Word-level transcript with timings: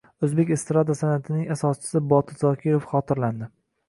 O‘zbek 0.27 0.51
estrada 0.53 0.95
san’atining 0.99 1.43
asoschisi 1.55 2.01
Botir 2.13 2.39
Zokirov 2.45 2.89
xotirlandi 2.95 3.51